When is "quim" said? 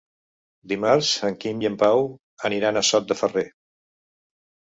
1.43-1.59